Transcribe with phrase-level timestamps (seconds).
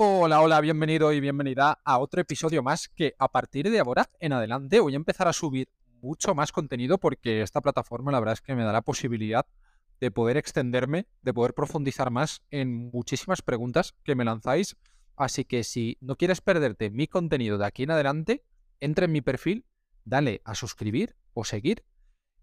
[0.00, 4.32] Hola, hola, bienvenido y bienvenida a otro episodio más que a partir de ahora en
[4.32, 5.70] adelante voy a empezar a subir
[6.00, 9.44] mucho más contenido porque esta plataforma la verdad es que me da la posibilidad
[9.98, 14.76] de poder extenderme, de poder profundizar más en muchísimas preguntas que me lanzáis.
[15.16, 18.44] Así que si no quieres perderte mi contenido de aquí en adelante,
[18.78, 19.64] entra en mi perfil,
[20.04, 21.82] dale a suscribir o seguir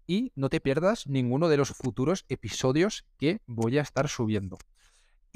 [0.06, 4.58] y no te pierdas ninguno de los futuros episodios que voy a estar subiendo.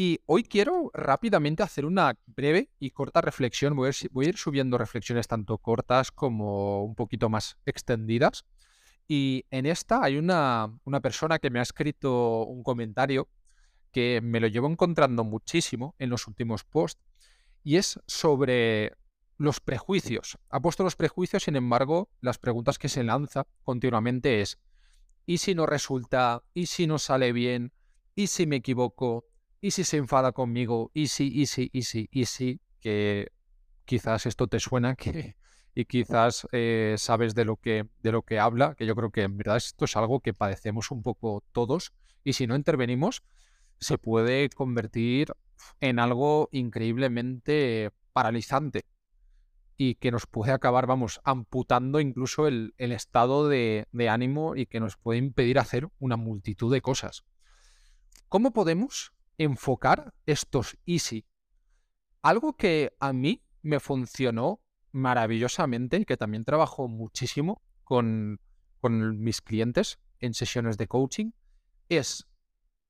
[0.03, 3.77] Y hoy quiero rápidamente hacer una breve y corta reflexión.
[3.77, 8.47] Voy a, ir, subiendo reflexiones tanto cortas como un poquito más extendidas.
[9.07, 13.29] Y en esta hay una, una persona que me ha escrito un comentario
[13.93, 17.03] que me lo llevo encontrando muchísimo en los últimos posts
[17.63, 18.95] y es sobre
[19.37, 20.39] los prejuicios.
[20.49, 24.59] Ha puesto los prejuicios, sin embargo, las preguntas que se lanza continuamente es,
[25.27, 26.43] ¿y si no resulta?
[26.55, 27.75] ¿Y si no sale bien?
[28.15, 29.30] ¿Y si me equivoco?
[29.61, 30.91] ¿Y si se enfada conmigo?
[30.95, 32.61] ¿Y si, y si, y si, y si?
[32.81, 33.31] Que
[33.85, 35.37] quizás esto te suena que,
[35.75, 39.23] y quizás eh, sabes de lo, que, de lo que habla, que yo creo que
[39.23, 41.93] en verdad esto es algo que padecemos un poco todos
[42.25, 43.23] y si no intervenimos
[43.79, 45.33] se puede convertir
[45.81, 48.85] en algo increíblemente paralizante
[49.77, 54.99] y que nos puede acabar, vamos, amputando incluso el, estado de, ánimo y que nos
[54.99, 57.25] puede impedir hacer una multitud de cosas.
[58.29, 61.27] ¿Cómo podemos enfocar estos easy?
[62.23, 64.61] Algo que a mí me funcionó
[64.93, 68.41] maravillosamente y que también trabajo muchísimo con,
[68.81, 71.31] con mis clientes en sesiones de coaching
[71.89, 72.29] es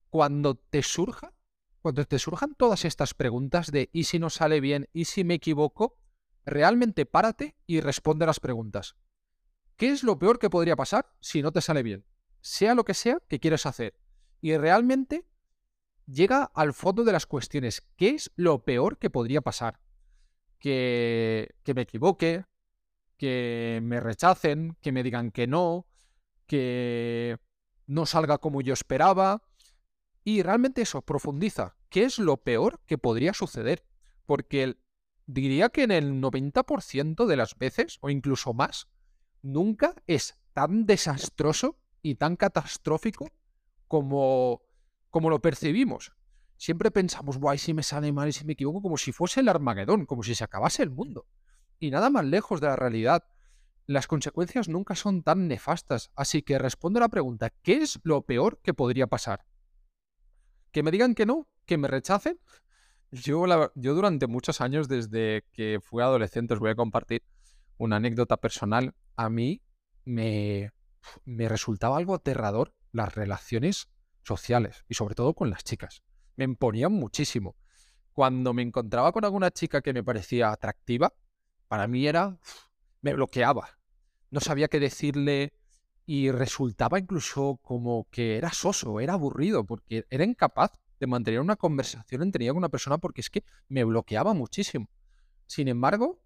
[0.08, 1.34] cuando te surja,
[1.82, 4.88] cuando te surjan todas estas preguntas de ¿y si no sale bien?
[4.92, 6.00] ¿y si me equivoco?
[6.44, 8.96] realmente párate y responde las preguntas.
[9.76, 12.04] ¿Qué es lo peor que podría pasar si no te sale bien?
[12.40, 13.94] Sea lo que sea que quieres hacer.
[14.40, 15.26] Y realmente
[16.11, 17.83] llega al fondo de las cuestiones.
[17.97, 19.80] ¿Qué es lo peor que podría pasar?
[20.58, 22.44] Que, que me equivoque,
[23.16, 25.86] que me rechacen, que me digan que no,
[26.47, 27.38] que
[27.87, 29.43] no salga como yo esperaba.
[30.25, 31.76] Y realmente eso, profundiza.
[31.88, 33.84] ¿Qué es lo peor que podría suceder?
[34.26, 34.76] Porque
[35.26, 38.88] diría que en el 90% de las veces, o incluso más,
[39.43, 43.31] nunca es tan desastroso y tan catastrófico
[43.88, 44.62] como,
[45.10, 46.12] como lo percibimos.
[46.56, 49.48] Siempre pensamos, guay, si me sale mal y si me equivoco, como si fuese el
[49.48, 51.26] Armagedón, como si se acabase el mundo.
[51.78, 53.25] Y nada más lejos de la realidad.
[53.87, 58.22] Las consecuencias nunca son tan nefastas, así que respondo a la pregunta, ¿qué es lo
[58.22, 59.47] peor que podría pasar?
[60.70, 61.49] ¿Que me digan que no?
[61.66, 62.38] ¿Que me rechacen?
[63.12, 63.44] Yo,
[63.75, 67.25] yo durante muchos años, desde que fui adolescente, os voy a compartir
[67.76, 68.94] una anécdota personal.
[69.16, 69.62] A mí
[70.04, 70.70] me,
[71.25, 73.88] me resultaba algo aterrador las relaciones
[74.22, 76.03] sociales y sobre todo con las chicas.
[76.36, 77.56] Me imponían muchísimo.
[78.12, 81.14] Cuando me encontraba con alguna chica que me parecía atractiva,
[81.69, 82.38] para mí era...
[83.03, 83.78] me bloqueaba.
[84.31, 85.53] No sabía qué decirle
[86.06, 91.56] y resultaba incluso como que era soso, era aburrido, porque era incapaz de mantener una
[91.56, 94.88] conversación entre con una persona porque es que me bloqueaba muchísimo.
[95.47, 96.22] Sin embargo,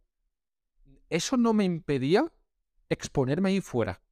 [1.08, 2.32] eso no me impedía
[2.88, 4.02] exponerme ahí fuera.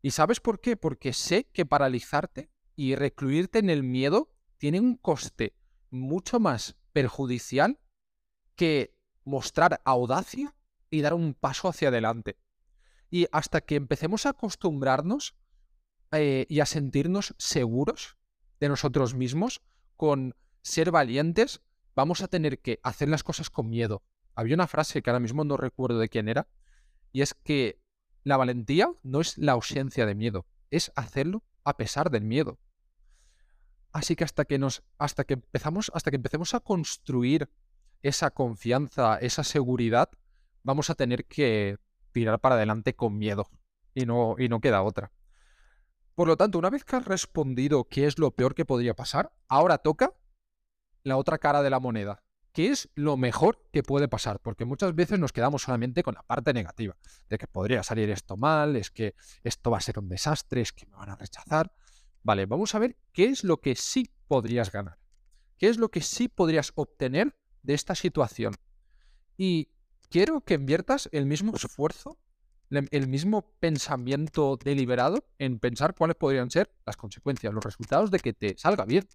[0.00, 0.76] ¿Y sabes por qué?
[0.76, 5.56] Porque sé que paralizarte y recluirte en el miedo tiene un coste
[5.90, 7.80] mucho más perjudicial
[8.54, 8.94] que
[9.24, 10.54] mostrar audacia
[10.88, 12.38] y dar un paso hacia adelante.
[13.10, 15.34] Y hasta que empecemos a acostumbrarnos
[16.12, 18.16] eh, y a sentirnos seguros
[18.60, 19.60] de nosotros mismos,
[19.96, 21.62] con ser valientes,
[21.96, 24.04] vamos a tener que hacer las cosas con miedo.
[24.36, 26.46] Había una frase que ahora mismo no recuerdo de quién era,
[27.10, 27.82] y es que
[28.22, 32.60] la valentía no es la ausencia de miedo, es hacerlo a pesar del miedo.
[33.92, 37.48] Así que hasta que nos, hasta que empezamos, hasta que empecemos a construir
[38.02, 40.10] esa confianza, esa seguridad,
[40.62, 41.78] vamos a tener que
[42.12, 43.48] tirar para adelante con miedo.
[43.94, 45.10] Y no, y no queda otra.
[46.14, 49.32] Por lo tanto, una vez que has respondido qué es lo peor que podría pasar,
[49.48, 50.12] ahora toca
[51.04, 52.22] la otra cara de la moneda.
[52.52, 54.40] ¿Qué es lo mejor que puede pasar?
[54.40, 56.96] Porque muchas veces nos quedamos solamente con la parte negativa,
[57.28, 59.14] de que podría salir esto mal, es que
[59.44, 61.72] esto va a ser un desastre, es que me van a rechazar.
[62.28, 64.98] Vale, vamos a ver qué es lo que sí podrías ganar.
[65.56, 68.52] ¿Qué es lo que sí podrías obtener de esta situación?
[69.38, 69.70] Y
[70.10, 72.18] quiero que inviertas el mismo esfuerzo
[72.68, 78.34] el mismo pensamiento deliberado en pensar cuáles podrían ser las consecuencias, los resultados de que
[78.34, 79.08] te salga bien.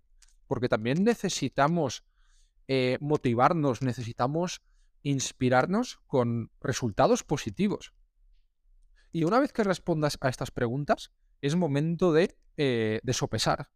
[0.47, 2.03] Porque también necesitamos
[2.67, 4.63] eh, motivarnos, necesitamos
[5.03, 7.93] inspirarnos con resultados positivos.
[9.11, 11.11] Y una vez que respondas a estas preguntas,
[11.41, 13.69] es momento de, eh, de sopesar.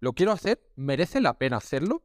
[0.00, 0.70] ¿Lo quiero hacer?
[0.76, 2.02] ¿Merece la pena hacerlo?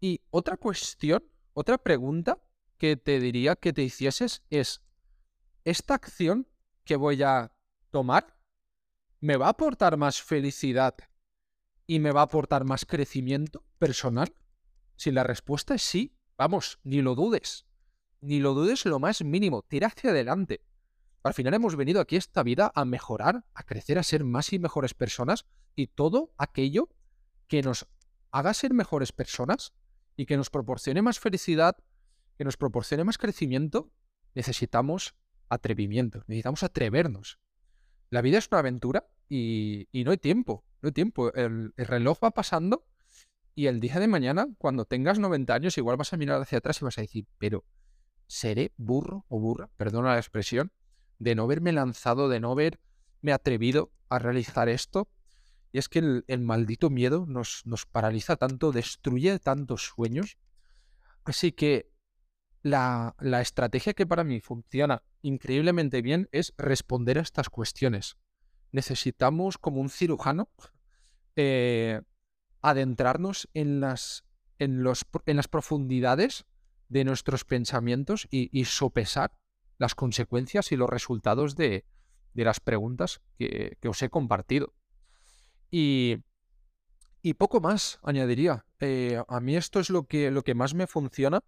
[0.00, 2.42] Y otra cuestión otra pregunta
[2.78, 4.82] que te diría que te hicieses es,
[5.64, 6.48] ¿esta acción
[6.84, 7.52] que voy a
[7.90, 8.36] tomar
[9.20, 10.94] me va a aportar más felicidad
[11.86, 14.34] y me va a aportar más crecimiento personal?
[14.96, 17.66] Si la respuesta es sí, vamos, ni lo dudes.
[18.20, 20.62] Ni lo dudes lo más mínimo, tira hacia adelante.
[21.22, 24.58] Al final hemos venido aquí esta vida a mejorar, a crecer, a ser más y
[24.58, 25.46] mejores personas
[25.76, 26.88] y todo aquello
[27.46, 27.86] que nos
[28.30, 29.74] haga ser mejores personas
[30.16, 31.76] y que nos proporcione más felicidad,
[32.38, 33.92] que nos proporcione más crecimiento,
[34.34, 35.14] necesitamos
[35.50, 37.38] atrevimiento, necesitamos atrevernos.
[38.08, 41.34] La vida es una aventura y, no hay tiempo, no hay tiempo.
[41.34, 42.86] El, el, reloj va pasando
[43.54, 46.80] y el día de mañana, cuando tengas 90 años, igual vas a mirar hacia atrás
[46.80, 47.64] y vas a decir, pero
[48.26, 49.68] ¿seré burro o burra?
[49.76, 50.72] Perdona la expresión
[51.20, 55.08] de no haberme lanzado, de no haberme atrevido a realizar esto.
[55.70, 60.38] Y es que el, maldito miedo nos, nos, paraliza tanto, destruye tantos sueños.
[61.22, 61.92] Así que
[62.62, 68.16] la, la, estrategia que para mí funciona increíblemente bien es responder a estas cuestiones.
[68.72, 70.50] Necesitamos, como un cirujano,
[71.36, 72.00] eh,
[72.62, 74.24] adentrarnos en las,
[74.58, 76.46] en, los, en las profundidades
[76.88, 79.39] de nuestros pensamientos y, y sopesar
[79.80, 81.84] las consecuencias y los resultados de,
[82.34, 84.74] las preguntas que, os he compartido.
[85.70, 86.18] Y,
[87.22, 88.66] y poco más añadiría.
[88.78, 91.42] Eh, a mí esto es lo que, lo que más me funciona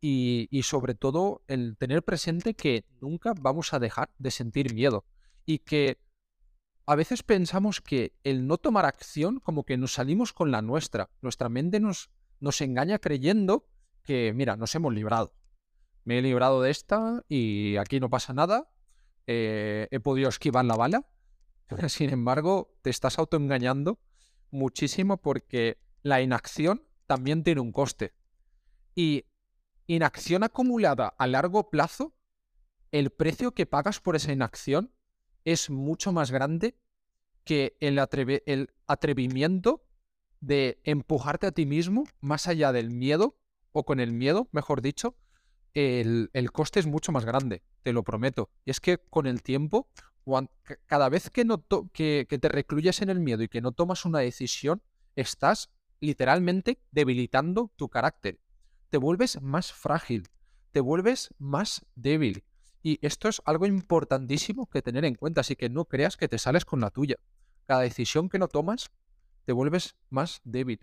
[0.00, 5.04] y, y, sobre todo el tener presente que nunca vamos a dejar de sentir miedo
[5.46, 5.98] y que
[6.84, 11.10] a veces pensamos que el no tomar acción como que nos salimos con la nuestra.
[11.22, 12.10] Nuestra mente nos,
[12.40, 13.68] nos engaña creyendo
[14.02, 15.37] que, mira, nos hemos librado
[16.04, 18.70] me he librado de esta y aquí no pasa nada,
[19.26, 21.06] eh, he podido esquivar la bala.
[21.88, 23.98] Sin embargo, te estás autoengañando
[24.50, 28.14] muchísimo porque la inacción también tiene un coste.
[28.94, 29.26] Y
[29.86, 32.14] inacción acumulada a largo plazo,
[32.90, 34.92] el precio que pagas por esa inacción
[35.44, 36.76] es mucho más grande
[37.44, 37.98] que el,
[38.46, 39.84] el atrevimiento
[40.40, 43.38] de empujarte a ti mismo más allá del miedo,
[43.72, 45.16] o con el miedo, mejor dicho,
[45.74, 48.50] el, coste es mucho más grande, te lo prometo.
[48.64, 49.88] Y es que con el tiempo,
[50.86, 54.20] cada vez que, no que, te recluyes en el miedo y que no tomas una
[54.20, 54.82] decisión,
[55.16, 55.70] estás
[56.00, 58.40] literalmente debilitando tu carácter.
[58.90, 60.28] Te vuelves más frágil,
[60.72, 62.44] te vuelves más débil.
[62.82, 66.38] Y esto es algo importantísimo que tener en cuenta, así que no creas que te
[66.38, 67.16] sales con la tuya.
[67.66, 68.90] Cada decisión que no tomas,
[69.44, 70.80] te vuelves más débil.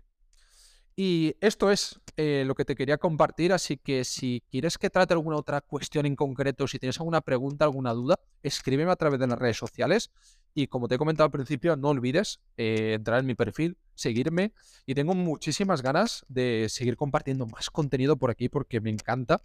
[0.98, 5.12] Y esto es eh, lo que te quería compartir, así que si quieres que trate
[5.12, 9.26] alguna otra cuestión en concreto, si tienes alguna pregunta, alguna duda, escríbeme a través de
[9.26, 10.10] las redes sociales.
[10.54, 14.54] Y como te he comentado al principio, no olvides eh, entrar en mi perfil, seguirme.
[14.86, 19.42] Y tengo muchísimas ganas de seguir compartiendo más contenido por aquí porque me encanta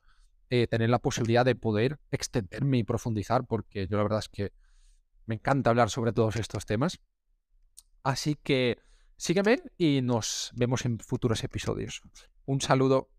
[0.50, 4.54] eh, tener la posibilidad de poder extenderme y profundizar porque yo la verdad es que
[5.26, 7.02] me encanta hablar sobre todos estos temas.
[8.04, 8.78] Así que...
[9.22, 12.02] Sígueme y nos vemos en futuros episodios.
[12.48, 13.12] Un saludo.